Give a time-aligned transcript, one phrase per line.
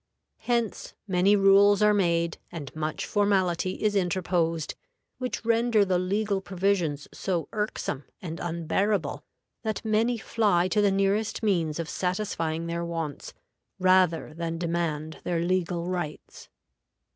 [0.39, 4.73] Hence many rules are made, and much formality is interposed,
[5.19, 9.23] which render the legal provisions so irksome and unbearable
[9.61, 13.35] that many fly to the nearest means of satisfying their wants
[13.77, 16.49] rather than demand their legal rights.